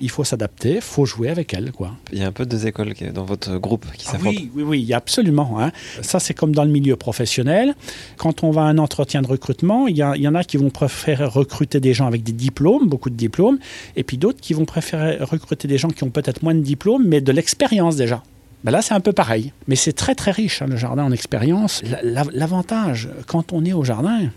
Il 0.00 0.10
faut 0.10 0.22
s'adapter, 0.24 0.76
il 0.76 0.80
faut 0.80 1.04
jouer 1.06 1.28
avec 1.28 1.52
elle. 1.54 1.72
Quoi. 1.72 1.92
Il 2.12 2.18
y 2.18 2.22
a 2.22 2.26
un 2.26 2.32
peu 2.32 2.46
deux 2.46 2.66
écoles 2.66 2.92
dans 3.12 3.24
votre 3.24 3.58
groupe 3.58 3.86
qui 3.96 4.04
Ah 4.08 4.12
s'affrontent. 4.12 4.36
oui, 4.38 4.50
oui, 4.54 4.62
oui, 4.62 4.80
il 4.80 4.86
y 4.86 4.94
a 4.94 4.96
absolument. 4.96 5.60
hein. 5.60 5.72
Ça, 6.02 6.20
c'est 6.20 6.34
comme 6.34 6.54
dans 6.54 6.64
le 6.64 6.70
milieu 6.70 6.96
professionnel. 6.96 7.74
Quand 8.16 8.44
on 8.44 8.50
va 8.50 8.62
à 8.62 8.64
un 8.66 8.78
entretien 8.78 9.22
de 9.22 9.26
recrutement, 9.26 9.86
il 9.88 9.96
y, 9.96 10.02
a- 10.02 10.14
il 10.16 10.22
y 10.22 10.28
en 10.28 10.34
a 10.34 10.44
qui 10.44 10.56
vont 10.56 10.70
préférer 10.70 11.24
recruter 11.24 11.80
des 11.80 11.94
gens 11.94 12.06
avec 12.06 12.22
des 12.22 12.32
diplômes, 12.32 12.88
beaucoup 12.88 13.10
de 13.10 13.16
diplômes, 13.16 13.58
et 13.96 14.04
puis 14.04 14.18
d'autres 14.18 14.40
qui 14.40 14.54
vont 14.54 14.64
préférer 14.64 15.16
recruter 15.20 15.66
des 15.68 15.78
gens 15.78 15.88
qui 15.88 16.04
ont 16.04 16.10
peut-être 16.10 16.42
moins 16.42 16.54
de 16.54 16.60
diplômes, 16.60 17.04
mais 17.06 17.20
de 17.20 17.32
l'expérience 17.32 17.96
déjà. 17.96 18.22
Ben 18.64 18.72
là, 18.72 18.82
c'est 18.82 18.94
un 18.94 19.00
peu 19.00 19.12
pareil. 19.12 19.52
Mais 19.68 19.76
c'est 19.76 19.92
très 19.92 20.14
très 20.16 20.32
riche, 20.32 20.62
hein, 20.62 20.66
le 20.68 20.76
jardin 20.76 21.04
en 21.04 21.12
expérience. 21.12 21.82
L'avantage, 22.02 23.08
quand 23.26 23.52
on 23.52 23.64
est 23.64 23.72
au 23.72 23.84
jardin, 23.84 24.30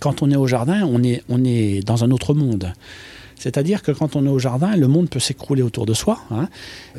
quand 0.00 0.22
on 0.22 0.30
est 0.30 0.36
au 0.36 0.46
jardin, 0.46 0.82
on 0.84 1.02
est, 1.02 1.22
on 1.28 1.44
est 1.44 1.84
dans 1.86 2.04
un 2.04 2.10
autre 2.10 2.34
monde. 2.34 2.72
C'est-à-dire 3.40 3.82
que 3.82 3.90
quand 3.90 4.16
on 4.16 4.26
est 4.26 4.28
au 4.28 4.38
jardin, 4.38 4.76
le 4.76 4.86
monde 4.86 5.08
peut 5.08 5.18
s'écrouler 5.18 5.62
autour 5.62 5.86
de 5.86 5.94
soi. 5.94 6.20
Hein. 6.30 6.50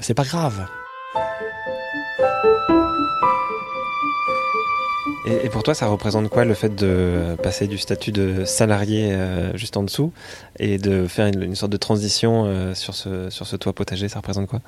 C'est 0.02 0.16
pas 0.16 0.24
grave. 0.24 0.66
Et, 5.28 5.50
pour 5.50 5.62
toi, 5.62 5.76
ça 5.76 5.86
représente 5.86 6.30
quoi 6.30 6.44
le 6.44 6.56
fait 6.56 6.74
de 6.74 7.36
passer 7.44 7.68
du 7.68 7.78
statut 7.78 8.12
de 8.12 8.44
salarié 8.44 9.12
euh, 9.12 9.56
juste 9.56 9.78
en 9.78 9.84
dessous 9.84 10.14
et 10.58 10.80
de 10.80 11.06
faire 11.06 11.28
une, 11.28 11.54
sorte 11.54 11.72
de 11.72 11.78
transition 11.78 12.46
euh, 12.48 12.74
sur, 12.74 12.96
ce, 12.96 13.30
sur 13.30 13.46
ce 13.46 13.56
toit 13.56 13.74
potager 13.74 14.10
Ça 14.10 14.18
représente 14.18 14.48
quoi? 14.48 14.62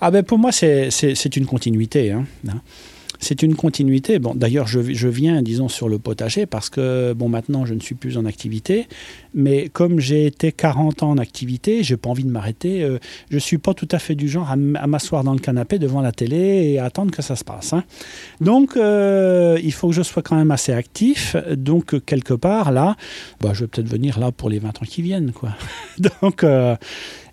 Ah 0.00 0.10
ben 0.10 0.24
Pour 0.24 0.38
moi, 0.38 0.50
c'est 0.50 1.36
une 1.36 1.46
continuité. 1.46 2.10
Hein, 2.10 2.24
hein 2.48 2.60
c'est 3.22 3.42
une 3.42 3.54
continuité. 3.54 4.18
Bon, 4.18 4.34
d'ailleurs, 4.34 4.66
je, 4.66 5.08
viens, 5.08 5.42
disons, 5.42 5.68
sur 5.68 5.88
le 5.88 5.98
potager 6.00 6.44
parce 6.44 6.68
que, 6.68 7.12
bon, 7.12 7.28
maintenant, 7.28 7.64
je 7.64 7.72
ne 7.72 7.80
suis 7.80 7.94
plus 7.94 8.18
en 8.18 8.24
activité. 8.24 8.88
Mais 9.34 9.68
comme 9.68 10.00
j'ai 10.00 10.26
été 10.26 10.52
40 10.52 11.02
ans 11.02 11.10
en 11.10 11.18
activité, 11.18 11.82
j'ai 11.82 11.96
pas 11.96 12.10
envie 12.10 12.24
de 12.24 12.30
m'arrêter. 12.30 12.82
Euh, 12.82 12.98
je 13.30 13.38
suis 13.38 13.58
pas 13.58 13.74
tout 13.74 13.88
à 13.90 13.98
fait 13.98 14.14
du 14.14 14.28
genre 14.28 14.50
à 14.50 14.56
m'asseoir 14.56 15.24
dans 15.24 15.32
le 15.32 15.38
canapé 15.38 15.78
devant 15.78 16.00
la 16.00 16.12
télé 16.12 16.72
et 16.72 16.78
attendre 16.78 17.10
que 17.10 17.22
ça 17.22 17.36
se 17.36 17.44
passe. 17.44 17.72
Hein. 17.72 17.84
Donc, 18.40 18.76
euh, 18.76 19.58
il 19.62 19.72
faut 19.72 19.88
que 19.88 19.94
je 19.94 20.02
sois 20.02 20.22
quand 20.22 20.36
même 20.36 20.50
assez 20.50 20.72
actif. 20.72 21.36
Donc, 21.50 22.04
quelque 22.04 22.34
part, 22.34 22.72
là, 22.72 22.96
bah, 23.40 23.50
je 23.54 23.60
vais 23.60 23.66
peut-être 23.68 23.88
venir 23.88 24.18
là 24.18 24.32
pour 24.32 24.50
les 24.50 24.58
20 24.58 24.68
ans 24.68 24.86
qui 24.86 25.02
viennent, 25.02 25.32
quoi. 25.32 25.50
Donc, 26.22 26.44
euh, 26.44 26.76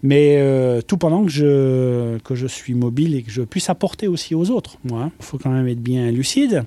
mais 0.01 0.37
euh, 0.37 0.81
tout 0.81 0.97
pendant 0.97 1.25
que 1.25 1.31
je, 1.31 2.17
que 2.19 2.35
je 2.35 2.47
suis 2.47 2.73
mobile 2.73 3.15
et 3.15 3.23
que 3.23 3.31
je 3.31 3.41
puisse 3.41 3.69
apporter 3.69 4.07
aussi 4.07 4.35
aux 4.35 4.49
autres. 4.49 4.77
Il 4.85 4.93
hein. 4.93 5.11
faut 5.19 5.37
quand 5.37 5.51
même 5.51 5.67
être 5.67 5.81
bien 5.81 6.11
lucide. 6.11 6.63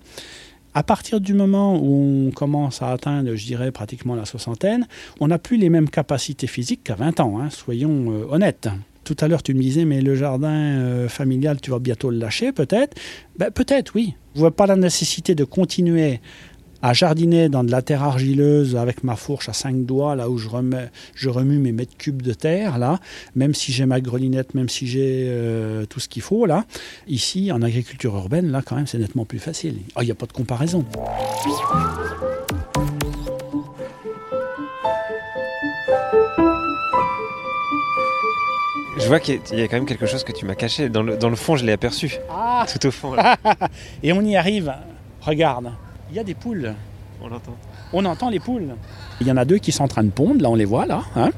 À 0.74 0.82
partir 0.82 1.20
du 1.20 1.34
moment 1.34 1.78
où 1.78 2.28
on 2.28 2.30
commence 2.30 2.80
à 2.80 2.90
atteindre, 2.90 3.34
je 3.34 3.44
dirais, 3.44 3.70
pratiquement 3.70 4.14
la 4.14 4.24
soixantaine, 4.24 4.86
on 5.20 5.28
n'a 5.28 5.38
plus 5.38 5.58
les 5.58 5.68
mêmes 5.68 5.90
capacités 5.90 6.46
physiques 6.46 6.84
qu'à 6.84 6.94
20 6.94 7.20
ans, 7.20 7.40
hein, 7.40 7.50
soyons 7.50 8.10
euh, 8.10 8.26
honnêtes. 8.30 8.68
Tout 9.04 9.16
à 9.20 9.28
l'heure, 9.28 9.42
tu 9.42 9.52
me 9.52 9.60
disais, 9.60 9.84
mais 9.84 10.00
le 10.00 10.14
jardin 10.14 10.48
euh, 10.48 11.08
familial, 11.08 11.60
tu 11.60 11.72
vas 11.72 11.78
bientôt 11.78 12.10
le 12.10 12.18
lâcher, 12.18 12.52
peut-être 12.52 12.96
ben, 13.36 13.50
Peut-être, 13.50 13.92
oui. 13.94 14.14
Je 14.34 14.38
ne 14.38 14.40
vois 14.42 14.56
pas 14.56 14.66
la 14.66 14.76
nécessité 14.76 15.34
de 15.34 15.44
continuer 15.44 16.20
à 16.82 16.92
jardiner 16.92 17.48
dans 17.48 17.62
de 17.62 17.70
la 17.70 17.80
terre 17.80 18.02
argileuse 18.02 18.76
avec 18.76 19.04
ma 19.04 19.14
fourche 19.14 19.48
à 19.48 19.52
cinq 19.52 19.86
doigts, 19.86 20.16
là 20.16 20.28
où 20.28 20.36
je, 20.36 20.48
remets, 20.48 20.90
je 21.14 21.28
remue 21.28 21.58
mes 21.58 21.70
mètres 21.70 21.96
cubes 21.96 22.22
de 22.22 22.34
terre, 22.34 22.78
là, 22.78 22.98
même 23.36 23.54
si 23.54 23.72
j'ai 23.72 23.86
ma 23.86 24.00
grelinette, 24.00 24.54
même 24.54 24.68
si 24.68 24.88
j'ai 24.88 25.26
euh, 25.28 25.86
tout 25.86 26.00
ce 26.00 26.08
qu'il 26.08 26.22
faut, 26.22 26.44
là. 26.44 26.64
Ici, 27.06 27.52
en 27.52 27.62
agriculture 27.62 28.14
urbaine, 28.16 28.50
là, 28.50 28.62
quand 28.64 28.74
même, 28.74 28.88
c'est 28.88 28.98
nettement 28.98 29.24
plus 29.24 29.38
facile. 29.38 29.76
Ah, 29.94 30.02
il 30.02 30.06
n'y 30.06 30.10
a 30.10 30.16
pas 30.16 30.26
de 30.26 30.32
comparaison. 30.32 30.84
Je 38.98 39.08
vois 39.08 39.20
qu'il 39.20 39.40
y 39.52 39.62
a 39.62 39.68
quand 39.68 39.76
même 39.76 39.86
quelque 39.86 40.06
chose 40.06 40.24
que 40.24 40.32
tu 40.32 40.46
m'as 40.46 40.54
caché. 40.54 40.88
Dans 40.88 41.02
le, 41.02 41.16
dans 41.16 41.30
le 41.30 41.36
fond, 41.36 41.56
je 41.56 41.64
l'ai 41.64 41.72
aperçu. 41.72 42.16
Ah. 42.30 42.66
Tout 42.72 42.86
au 42.86 42.90
fond. 42.90 43.14
Et 44.02 44.12
on 44.12 44.22
y 44.22 44.36
arrive. 44.36 44.72
Regarde. 45.20 45.72
Il 46.12 46.16
y 46.16 46.18
a 46.18 46.24
des 46.24 46.34
poules. 46.34 46.74
On 47.22 47.28
l'entend. 47.28 47.56
On 47.94 48.04
entend 48.04 48.28
les 48.28 48.38
poules. 48.38 48.74
Il 49.22 49.26
y 49.26 49.32
en 49.32 49.38
a 49.38 49.46
deux 49.46 49.56
qui 49.56 49.72
sont 49.72 49.84
en 49.84 49.88
train 49.88 50.04
de 50.04 50.10
pondre, 50.10 50.42
là 50.42 50.50
on 50.50 50.54
les 50.54 50.66
voit 50.66 50.84
là. 50.84 51.04
Hein. 51.16 51.30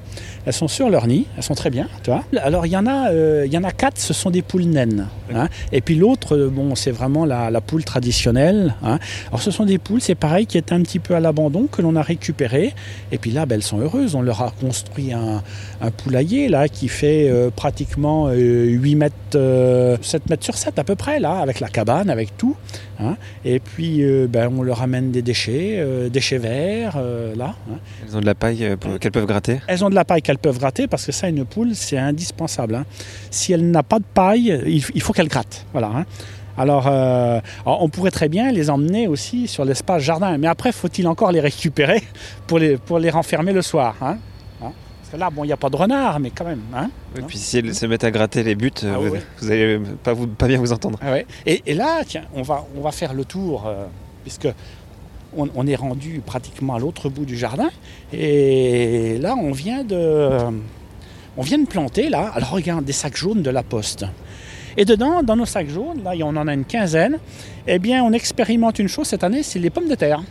Elles 0.47 0.53
sont 0.53 0.67
sur 0.67 0.91
leur 0.91 1.07
nid, 1.07 1.27
elles 1.37 1.43
sont 1.45 1.55
très 1.55 1.71
bien, 1.71 1.89
tu 2.03 2.11
vois. 2.11 2.25
Alors 2.43 2.67
il 2.67 2.73
y 2.73 2.77
en 2.77 2.87
a, 2.87 3.11
euh, 3.11 3.45
il 3.47 3.53
y 3.53 3.57
en 3.57 3.63
a 3.63 3.71
quatre, 3.71 3.99
ce 3.99 4.13
sont 4.13 4.31
des 4.31 4.43
poules 4.43 4.65
naines. 4.65 5.07
Hein. 5.33 5.49
Et 5.71 5.81
puis 5.81 5.95
l'autre, 5.95 6.37
euh, 6.37 6.49
bon, 6.49 6.75
c'est 6.75 6.91
vraiment 6.91 7.25
la, 7.25 7.61
poule 7.61 7.85
traditionnelle. 7.85 8.75
Hein. 8.83 8.99
Alors 9.29 9.43
ce 9.43 9.53
sont 9.53 9.65
des 9.65 9.79
poules, 9.79 10.01
c'est 10.01 10.17
pareil, 10.17 10.47
qui 10.47 10.59
étaient 10.59 10.75
un 10.75 10.83
petit 10.83 10.99
peu 10.99 11.15
à 11.15 11.21
l'abandon, 11.21 11.69
que 11.71 11.83
l'on 11.83 11.95
a 11.95 12.03
récupéré. 12.03 12.75
Et 13.13 13.19
puis 13.19 13.31
là, 13.31 13.47
ben, 13.47 13.55
elles 13.55 13.63
sont 13.63 13.79
heureuses. 13.79 14.17
On 14.17 14.23
leur 14.23 14.43
a 14.43 14.51
construit 14.51 15.13
un, 15.13 15.43
poulailler 16.03 16.49
là 16.49 16.67
qui 16.67 16.89
fait 16.89 17.29
euh, 17.29 17.51
pratiquement 17.55 18.31
8 18.31 18.97
mètres, 18.97 19.99
7 20.03 20.31
mètres 20.31 20.45
sur 20.45 20.57
7 20.57 20.79
à 20.79 20.85
peu 20.85 20.97
près 20.97 21.21
là, 21.21 21.39
avec 21.39 21.61
la 21.61 21.69
cabane, 21.69 22.11
avec 22.11 22.37
tout. 22.37 22.57
Et 23.45 23.61
puis 23.61 24.03
ben, 24.29 24.51
on 24.57 24.63
leur 24.63 24.83
amène 24.83 25.11
des 25.11 25.23
déchets, 25.23 25.85
déchets 26.11 26.39
verts 26.39 27.01
là. 27.37 27.55
Elles 28.03 28.17
ont 28.17 28.21
de 28.21 28.27
la 28.27 28.35
paille 28.35 28.77
qu'elles 29.01 29.13
peuvent 29.13 29.27
gratter? 29.27 29.61
Elles 29.67 29.85
ont 29.85 29.91
de 29.91 29.95
la 29.95 30.05
paille 30.05 30.23
qu'elles 30.23 30.39
peuvent 30.39 30.59
gratter 30.59 30.87
parce 30.87 31.07
que 31.07 31.13
ça, 31.13 31.29
une 31.29 31.45
poule, 31.45 31.75
c'est 31.75 31.99
indispensable. 31.99 32.75
Hein. 32.75 32.85
Si 33.31 33.53
elle 33.53 33.71
n'a 33.71 33.83
pas 33.83 33.99
de 33.99 34.05
paille, 34.05 34.63
il, 34.67 35.03
faut 35.03 35.13
qu'elle 35.13 35.29
gratte. 35.29 35.67
Voilà. 35.73 35.89
Hein. 35.89 36.05
Alors, 36.57 36.87
euh, 36.87 37.41
on 37.67 37.89
pourrait 37.89 38.13
très 38.13 38.29
bien 38.29 38.53
les 38.53 38.71
emmener 38.71 39.09
aussi 39.09 39.49
sur 39.49 39.65
l'espace 39.65 40.03
jardin, 40.03 40.39
mais 40.39 40.47
après, 40.47 40.71
faut-il 40.71 41.09
encore 41.09 41.33
les 41.33 41.41
récupérer 41.41 42.03
pour 42.47 42.59
les, 42.59 42.77
pour 42.77 42.99
les 42.99 43.11
renfermer 43.11 43.53
le 43.53 43.63
soir 43.63 43.97
hein? 44.01 44.19
Que 45.15 45.21
là, 45.21 45.31
bon, 45.31 45.45
il 45.45 45.47
n'y 45.47 45.53
a 45.53 45.57
pas 45.57 45.71
de 45.71 45.77
renard, 45.77 46.19
mais 46.19 46.31
quand 46.31 46.45
même. 46.45 46.63
et 47.17 47.23
puis 47.23 47.39
si 47.39 47.59
elles 47.59 47.73
se 47.73 47.87
mettent 47.87 48.03
à 48.03 48.11
gratter 48.11 48.43
les 48.43 48.57
buts, 48.57 48.73
ah 48.83 48.99
vous, 48.99 49.47
n'allez 49.47 49.79
pas, 50.03 50.13
vous, 50.13 50.27
pas 50.27 50.49
bien 50.49 50.59
vous 50.59 50.73
entendre. 50.73 50.99
Ah 51.01 51.19
et, 51.47 51.73
là, 51.73 52.01
tiens, 52.05 52.25
on 52.35 52.43
va, 52.43 52.67
on 52.77 52.81
va 52.81 52.91
faire 52.91 53.15
le 53.15 53.25
tour, 53.25 53.65
euh, 53.65 53.85
puisque 54.25 54.49
on, 55.37 55.67
est 55.69 55.77
rendu 55.77 56.21
pratiquement 56.27 56.75
à 56.75 56.81
l'autre 56.81 57.11
bout 57.11 57.27
du 57.27 57.37
jardin. 57.37 57.71
Et 58.13 59.19
là, 59.21 59.37
on 59.41 59.53
vient 59.53 59.85
de, 59.85 60.31
on 61.37 61.43
vient 61.43 61.59
de 61.59 61.67
planter, 61.69 62.09
là, 62.09 62.33
alors 62.35 62.51
regarde, 62.51 62.85
des 62.85 62.93
sacs 62.93 63.17
jaunes 63.17 63.43
de 63.43 63.51
la 63.51 63.63
poste. 63.63 64.05
Et 64.77 64.85
dedans, 64.85 65.23
dans 65.23 65.37
nos 65.37 65.47
sacs 65.47 65.71
jaunes, 65.71 66.03
là, 66.03 66.15
on 66.25 66.37
en 66.37 66.49
a 66.49 66.55
une 66.55 66.65
quinzaine, 66.65 67.21
eh 67.69 67.79
bien, 67.79 68.03
on 68.03 68.13
expérimente 68.13 68.81
une 68.81 68.89
chose 68.89 69.07
cette 69.07 69.23
année, 69.23 69.45
c'est 69.45 69.61
les 69.61 69.71
pommes 69.71 69.89
de 69.89 69.95
terre. 69.95 70.25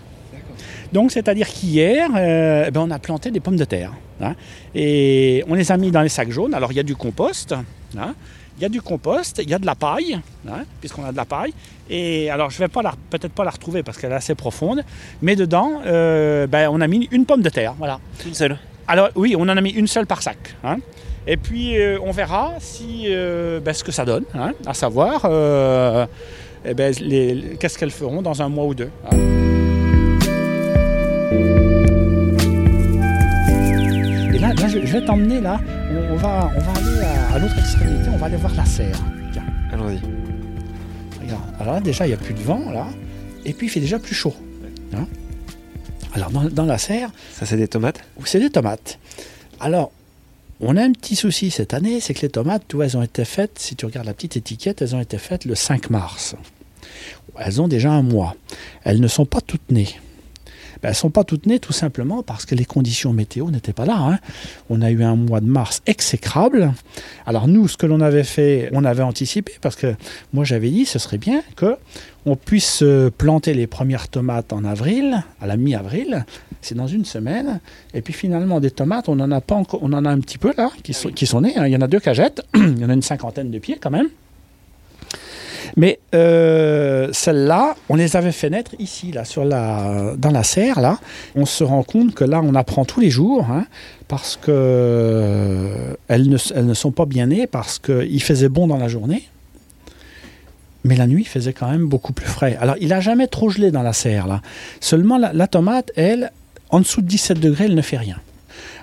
Donc, 0.94 1.12
c'est-à-dire 1.12 1.48
qu'hier, 1.48 2.10
euh, 2.16 2.72
ben, 2.72 2.82
on 2.82 2.92
a 2.92 3.00
planté 3.00 3.32
des 3.32 3.40
pommes 3.40 3.58
de 3.58 3.66
terre. 3.66 3.92
Hein. 4.22 4.36
et 4.74 5.44
on 5.50 5.56
les 5.56 5.70
a 5.72 5.76
mis 5.76 5.92
dans 5.92 6.02
les 6.02 6.08
sacs 6.08 6.30
jaunes. 6.30 6.54
Alors, 6.54 6.72
il 6.72 6.76
y 6.76 6.80
a 6.80 6.84
du 6.84 6.96
compost. 6.96 7.54
Hein, 7.98 8.16
il 8.58 8.62
y 8.62 8.66
a 8.66 8.70
du 8.70 8.82
compost, 8.82 9.42
il 9.44 9.50
y 9.50 9.54
a 9.54 9.60
de 9.60 9.66
la 9.66 9.76
paille, 9.76 10.20
hein, 10.48 10.64
puisqu'on 10.80 11.04
a 11.04 11.12
de 11.12 11.18
la 11.18 11.26
paille. 11.26 11.54
Et 11.90 12.30
alors, 12.30 12.50
je 12.50 12.62
ne 12.62 12.68
vais 12.68 12.72
peut-être 13.10 13.34
pas 13.34 13.44
la 13.44 13.52
retrouver 13.52 13.84
parce 13.84 13.98
qu'elle 13.98 14.12
est 14.12 14.16
assez 14.16 14.36
profonde, 14.36 14.84
mais 15.22 15.36
dedans, 15.36 15.82
euh, 15.86 16.48
ben, 16.48 16.70
on 16.72 16.80
a 16.82 16.88
mis 16.88 17.08
une 17.12 17.26
pomme 17.26 17.42
de 17.42 17.50
terre, 17.50 17.74
voilà. 17.78 18.00
Une 18.26 18.34
seule. 18.34 18.58
Alors 18.88 19.10
oui, 19.16 19.36
on 19.38 19.44
en 19.44 19.58
a 19.58 19.62
mis 19.62 19.72
une 19.72 19.88
seule 19.88 20.06
par 20.06 20.22
sac. 20.22 20.56
Hein. 20.64 20.78
Et 21.26 21.38
puis, 21.38 21.78
euh, 21.78 21.98
on 22.04 22.12
verra 22.12 22.54
si 22.60 23.06
euh, 23.08 23.60
ben, 23.60 23.74
ce 23.74 23.84
que 23.84 23.92
ça 23.92 24.06
donne, 24.06 24.26
hein, 24.36 24.54
à 24.66 24.74
savoir, 24.74 25.26
eh 26.66 26.74
ben, 26.74 26.94
qu'est-ce 27.60 27.78
qu'elles 27.78 27.92
feront 27.92 28.22
dans 28.22 28.42
un 28.42 28.50
mois 28.50 28.66
ou 28.66 28.76
deux. 28.76 28.92
Vais 35.04 35.08
t'emmener 35.08 35.42
là. 35.42 35.60
On, 36.12 36.16
va, 36.16 36.52
on 36.56 36.60
va 36.60 36.72
aller 36.72 37.02
à, 37.34 37.40
l'autre 37.40 37.58
extrémité. 37.58 38.10
On 38.14 38.18
va 38.18 38.26
aller 38.28 38.38
voir 38.38 38.54
la 38.56 38.66
serre. 38.66 38.98
Allons-y. 39.72 40.00
Regarde. 41.22 41.44
Alors 41.60 41.74
là, 41.76 41.80
déjà, 41.82 42.06
il 42.06 42.10
n'y 42.10 42.14
a 42.14 42.18
plus 42.18 42.34
de 42.34 42.42
vent 42.42 42.72
là. 42.72 42.88
Et 43.46 43.54
puis, 43.54 43.68
il 43.68 43.70
fait 43.70 43.80
déjà 43.80 44.00
plus 44.00 44.16
chaud. 44.16 44.36
Hein. 44.94 45.08
Alors, 46.14 46.30
dans, 46.30 46.66
la 46.66 46.78
serre. 46.78 47.12
Ça, 47.34 47.46
c'est 47.46 47.58
des 47.58 47.68
tomates? 47.68 48.00
C'est 48.26 48.40
des 48.40 48.50
tomates. 48.50 49.00
Alors, 49.60 49.92
on 50.60 50.78
a 50.78 50.84
un 50.84 50.92
petit 50.92 51.16
souci 51.16 51.52
cette 51.52 51.74
année, 51.74 52.00
c'est 52.00 52.14
que 52.14 52.22
les 52.22 52.30
tomates, 52.30 52.64
tu 52.68 52.82
elles 52.82 52.96
ont 52.96 53.02
été 53.02 53.26
faites, 53.26 53.58
si 53.60 53.76
tu 53.76 53.86
regardes 53.86 54.06
la 54.06 54.14
petite 54.14 54.38
étiquette, 54.38 54.82
elles 54.82 54.96
ont 54.96 55.02
été 55.02 55.18
faites 55.18 55.46
le 55.46 55.56
5 55.56 55.90
mars. 55.90 56.36
Elles 57.38 57.62
ont 57.62 57.68
déjà 57.68 57.92
un 57.92 58.04
mois. 58.04 58.36
Elles 58.84 59.02
ne 59.02 59.08
sont 59.08 59.26
pas 59.26 59.42
toutes 59.42 59.72
nées. 59.72 59.90
Ben, 60.84 60.90
elles 60.90 60.96
ne 60.96 60.96
sont 60.96 61.12
pas 61.12 61.24
toutes 61.24 61.46
nées 61.46 61.60
tout 61.60 61.72
simplement 61.72 62.24
parce 62.24 62.46
que 62.46 62.56
les 62.56 62.66
conditions 62.66 63.14
météo 63.14 63.50
n'étaient 63.50 63.72
pas 63.72 63.86
là. 63.86 63.96
Hein. 63.98 64.20
On 64.70 64.82
a 64.82 64.92
eu 64.92 65.02
un 65.02 65.16
mois 65.16 65.40
de 65.40 65.46
mars 65.46 65.82
exécrable. 65.86 66.74
Alors 67.26 67.48
nous, 67.48 67.70
ce 67.70 67.78
que 67.78 67.86
l'on 67.86 68.02
avait 68.02 68.26
fait, 68.26 68.70
on 68.74 68.84
avait 68.84 69.02
anticipé 69.02 69.54
parce 69.62 69.78
que 69.78 69.96
moi 70.34 70.44
j'avais 70.44 70.70
dit 70.70 70.86
ce 70.86 71.00
serait 71.00 71.18
bien 71.18 71.42
que 71.56 71.78
on 72.26 72.36
puisse 72.36 72.82
euh, 72.84 73.10
planter 73.10 73.54
les 73.54 73.66
premières 73.66 74.10
tomates 74.10 74.52
en 74.52 74.66
avril, 74.66 75.24
à 75.42 75.48
la 75.48 75.56
mi-avril, 75.56 76.26
c'est 76.62 76.76
dans 76.76 76.88
une 76.88 77.06
semaine. 77.06 77.62
Et 77.94 78.02
puis 78.02 78.14
finalement, 78.14 78.60
des 78.60 78.72
tomates, 78.72 79.08
on 79.08 79.20
en 79.20 79.32
a 79.32 79.42
pas 79.42 79.56
encore, 79.56 79.82
on 79.84 79.94
en 79.94 80.04
a 80.06 80.10
un 80.10 80.20
petit 80.20 80.38
peu 80.38 80.54
là, 80.58 80.70
qui 80.84 80.94
sont, 80.94 81.10
qui 81.10 81.26
sont 81.26 81.42
nées. 81.42 81.58
Hein. 81.58 81.68
Il 81.68 81.72
y 81.72 81.78
en 81.78 81.82
a 81.82 81.88
deux 81.88 82.00
cagettes, 82.00 82.42
il 82.56 82.80
y 82.80 82.86
en 82.86 82.90
a 82.90 82.94
une 82.94 83.02
cinquantaine 83.02 83.52
de 83.52 83.60
pieds 83.60 83.78
quand 83.80 83.92
même. 83.92 84.10
Mais 85.76 86.00
euh, 86.14 87.10
celles-là, 87.12 87.76
on 87.90 87.96
les 87.96 88.16
avait 88.16 88.32
fait 88.32 88.50
naître 88.50 88.72
ici, 88.80 89.12
là, 89.12 89.26
sur 89.26 89.44
la, 89.44 90.14
dans 90.18 90.32
la 90.32 90.44
serre. 90.44 90.80
Là. 90.80 91.00
On 91.36 91.46
se 91.46 91.64
rend 91.64 91.84
compte 91.84 92.14
que 92.14 92.24
là, 92.24 92.42
on 92.44 92.54
apprend 92.56 92.86
tous 92.86 93.00
les 93.00 93.10
jours, 93.10 93.46
hein, 93.50 93.66
parce 94.08 94.36
que 94.36 94.52
euh, 94.52 95.96
ne, 96.10 96.38
elles 96.56 96.66
ne 96.66 96.74
sont 96.74 96.92
pas 96.92 97.06
bien 97.06 97.28
nées, 97.28 97.48
parce 97.48 97.80
qu'il 97.80 98.22
faisait 98.22 98.50
bon 98.50 98.68
dans 98.68 98.78
la 98.78 98.88
journée. 98.88 99.28
Mais 100.84 100.96
la 100.96 101.08
nuit, 101.08 101.22
il 101.22 101.28
faisait 101.28 101.54
quand 101.54 101.72
même 101.72 101.88
beaucoup 101.88 102.14
plus 102.14 102.28
frais. 102.28 102.58
Alors, 102.60 102.76
il 102.80 102.90
n'a 102.90 103.00
jamais 103.00 103.28
trop 103.28 103.50
gelé 103.50 103.72
dans 103.72 103.84
la 103.84 103.94
serre, 103.94 104.28
là. 104.28 104.42
Seulement, 104.80 105.18
la, 105.18 105.48
tomate, 105.48 105.92
elle, 105.96 106.32
en 106.70 106.80
dessous 106.80 107.02
de 107.02 107.08
17 107.08 107.40
degrés, 107.40 107.66
elle 107.66 107.76
ne 107.76 107.82
fait 107.82 107.98
rien. 107.98 108.20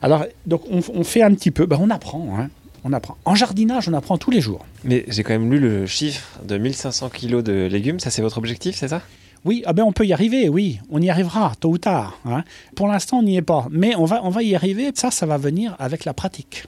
Alors, 0.03 0.25
donc, 0.47 0.63
on, 0.71 1.05
fait 1.05 1.23
un 1.23 1.35
petit 1.35 1.51
peu, 1.51 1.67
ben, 1.67 1.79
on 1.81 1.91
apprend. 1.91 2.39
Hein 2.39 2.49
On 2.85 2.93
apprend. 2.93 3.17
En 3.25 3.35
jardinage, 3.35 3.89
on 3.89 3.95
apprend 3.95 4.17
tous 4.19 4.31
les 4.31 4.41
jours. 4.41 4.65
Mais 4.85 5.05
j'ai 5.09 5.23
quand 5.23 5.33
même 5.35 5.51
lu 5.51 5.59
le 5.59 5.87
chiffre 5.87 6.39
de 6.47 6.57
1500 6.57 7.11
kilos 7.11 7.45
de 7.45 7.67
légumes. 7.71 8.01
Ça, 8.01 8.11
c'est 8.11 8.23
votre 8.23 8.39
objectif, 8.39 8.75
c'est 8.77 8.89
ça? 8.89 9.03
Oui, 9.45 9.63
ah 9.67 9.73
ben 9.73 9.85
on 9.85 9.93
peut 9.93 10.07
y 10.07 10.13
arriver, 10.13 10.49
oui. 10.49 10.81
On 10.91 11.01
y 11.01 11.09
arrivera, 11.11 11.53
tôt 11.61 11.71
ou 11.71 11.79
tard. 11.79 12.19
hein. 12.27 12.45
Pour 12.77 12.89
l'instant, 12.89 13.19
on 13.19 13.23
n'y 13.23 13.37
est 13.37 13.43
pas. 13.43 13.67
Mais 13.71 13.95
on 13.97 14.05
va, 14.05 14.21
on 14.25 14.29
va 14.31 14.43
y 14.43 14.55
arriver. 14.55 14.91
Ça, 14.95 15.11
ça 15.11 15.25
va 15.27 15.37
venir 15.39 15.77
avec 15.79 16.05
la 16.05 16.13
pratique. 16.15 16.65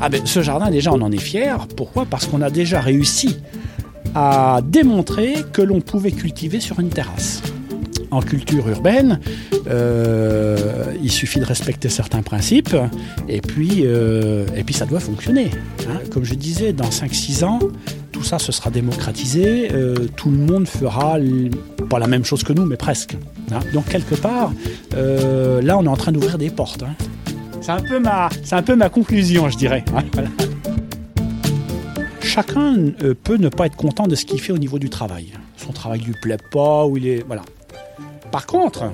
Ah 0.00 0.08
ben, 0.08 0.24
ce 0.24 0.40
jardin, 0.42 0.70
déjà, 0.70 0.92
on 0.92 1.00
en 1.02 1.12
est 1.12 1.18
fier. 1.18 1.66
Pourquoi? 1.76 2.06
Parce 2.06 2.26
qu'on 2.26 2.40
a 2.40 2.50
déjà 2.50 2.80
réussi 2.80 3.36
à 4.14 4.60
démontrer 4.64 5.44
que 5.52 5.62
l'on 5.62 5.80
pouvait 5.80 6.12
cultiver 6.12 6.58
sur 6.60 6.80
une 6.80 6.88
terrasse. 6.88 7.42
En 8.10 8.20
culture 8.22 8.68
urbaine, 8.68 9.20
euh, 9.68 10.56
il 11.02 11.12
suffit 11.12 11.38
de 11.38 11.44
respecter 11.44 11.88
certains 11.88 12.22
principes 12.22 12.74
et 13.28 13.40
puis, 13.40 13.82
euh, 13.84 14.44
et 14.56 14.64
puis 14.64 14.74
ça 14.74 14.84
doit 14.84 14.98
fonctionner. 15.00 15.50
hein. 15.88 16.00
Comme 16.10 16.24
je 16.24 16.34
disais, 16.34 16.72
dans 16.72 16.90
5-6 16.90 17.44
ans, 17.44 17.60
tout 18.10 18.24
ça 18.24 18.38
se 18.40 18.50
sera 18.50 18.70
démocratisé, 18.70 19.70
euh, 19.72 19.94
tout 20.16 20.30
le 20.30 20.38
monde 20.38 20.66
fera 20.66 21.18
pas 21.88 21.98
la 22.00 22.08
même 22.08 22.24
chose 22.24 22.42
que 22.42 22.52
nous, 22.52 22.64
mais 22.66 22.76
presque. 22.76 23.16
hein. 23.52 23.60
Donc 23.72 23.86
quelque 23.86 24.16
part, 24.16 24.52
là 24.92 25.78
on 25.78 25.84
est 25.84 25.88
en 25.88 25.96
train 25.96 26.10
d'ouvrir 26.12 26.36
des 26.36 26.50
portes. 26.50 26.82
hein. 26.82 26.94
C'est 27.62 27.72
un, 27.72 27.80
peu 27.80 28.00
ma- 28.00 28.28
un 28.50 28.62
peu 28.62 28.74
ma 28.74 28.88
conclusion, 28.88 29.48
je 29.50 29.56
dirais. 29.56 29.84
Chacun 32.22 32.76
peut 33.24 33.36
ne 33.36 33.48
pas 33.48 33.66
être 33.66 33.76
content 33.76 34.06
de 34.06 34.14
ce 34.14 34.24
qu'il 34.24 34.40
fait 34.40 34.52
au 34.52 34.58
niveau 34.58 34.78
du 34.78 34.88
travail. 34.90 35.32
Son 35.56 35.72
travail 35.72 36.00
lui 36.00 36.14
plaît 36.22 36.36
pas, 36.52 36.86
ou 36.86 36.96
il 36.96 37.06
est. 37.06 37.24
Voilà. 37.26 37.42
Par 38.30 38.46
contre, 38.46 38.84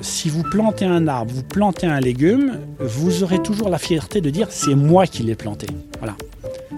si 0.00 0.28
vous 0.28 0.42
plantez 0.42 0.84
un 0.84 1.08
arbre, 1.08 1.32
vous 1.34 1.42
plantez 1.42 1.86
un 1.86 2.00
légume, 2.00 2.60
vous 2.78 3.22
aurez 3.22 3.42
toujours 3.42 3.68
la 3.68 3.78
fierté 3.78 4.20
de 4.20 4.30
dire 4.30 4.48
c'est 4.50 4.74
moi 4.74 5.06
qui 5.06 5.22
l'ai 5.22 5.34
planté. 5.34 5.66
Voilà. 5.98 6.14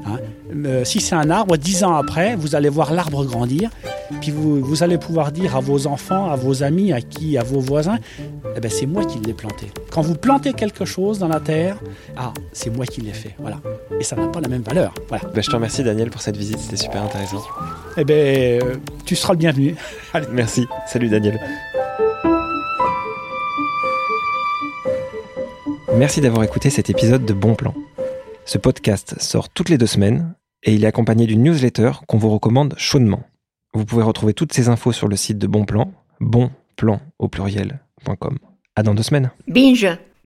Hein. 0.07 0.19
Euh, 0.65 0.85
si 0.85 1.01
c'est 1.01 1.15
un 1.15 1.31
arbre, 1.31 1.57
dix 1.57 1.85
ans 1.85 1.95
après, 1.95 2.37
vous 2.37 2.55
allez 2.55 2.69
voir 2.69 2.93
l'arbre 2.93 3.25
grandir, 3.25 3.71
puis 4.21 4.31
vous, 4.31 4.61
vous 4.61 4.83
allez 4.83 4.99
pouvoir 4.99 5.33
dire 5.33 5.57
à 5.57 5.61
vos 5.61 5.87
enfants, 5.87 6.31
à 6.31 6.37
vos 6.37 6.63
amis, 6.63 6.93
à 6.93 7.01
qui, 7.01 7.39
à 7.39 7.43
vos 7.43 7.61
voisins, 7.61 7.99
eh 8.57 8.61
ben, 8.61 8.71
c'est 8.71 8.87
moi 8.87 9.05
qui 9.05 9.19
l'ai 9.21 9.35
planté. 9.35 9.71
Quand 9.91 10.03
vous 10.03 10.15
plantez 10.15 10.53
quelque 10.53 10.85
chose 10.85 11.19
dans 11.19 11.29
la 11.29 11.41
terre, 11.41 11.79
ah, 12.17 12.33
c'est 12.53 12.71
moi 12.71 12.87
qui 12.87 13.01
l'ai 13.01 13.13
fait. 13.13 13.35
Voilà. 13.39 13.61
Et 13.99 14.05
ça 14.05 14.17
n'a 14.17 14.27
pas 14.29 14.41
la 14.41 14.49
même 14.49 14.63
valeur. 14.63 14.95
Voilà. 15.09 15.25
Bah, 15.35 15.41
Je 15.41 15.49
te 15.49 15.55
remercie, 15.55 15.83
Daniel, 15.85 16.11
pour 16.11 16.23
cette 16.23 16.37
visite. 16.37 16.59
C'était 16.59 16.77
super 16.77 17.03
intéressant. 17.03 17.43
Eh 17.97 18.05
ben, 18.05 18.63
tu 19.05 19.17
seras 19.17 19.35
le 19.35 19.39
bienvenu. 19.39 19.77
Merci. 20.33 20.67
Salut, 20.87 21.09
Daniel. 21.09 21.39
Merci 25.97 26.21
d'avoir 26.21 26.45
écouté 26.45 26.71
cet 26.71 26.89
épisode 26.89 27.25
de 27.25 27.33
Bon 27.33 27.55
Plan. 27.55 27.75
Ce 28.45 28.59
podcast 28.59 29.17
sort 29.21 29.49
toutes 29.49 29.69
les 29.69 29.77
deux 29.77 29.87
semaines 29.87 30.35
et 30.63 30.73
il 30.73 30.85
est 30.85 30.87
accompagné 30.87 31.27
d'une 31.27 31.43
newsletter 31.43 31.93
qu'on 32.07 32.19
vous 32.19 32.31
recommande 32.31 32.75
chaudement. 32.77 33.23
Vous 33.73 33.85
pouvez 33.85 34.03
retrouver 34.03 34.35
toutes 34.35 34.53
ces 34.53 34.69
infos 34.69 34.93
sur 34.93 35.07
le 35.09 35.17
site 35.17 35.39
de 35.39 35.47
Bon 35.47 35.65
Plan, 35.65 35.93
bonplan 36.21 37.01
au 37.19 37.29
pluriel.com. 37.29 38.39
À 38.75 38.83
dans 38.83 38.95
deux 38.95 39.03
semaines. 39.03 39.31
Binge. 39.47 39.89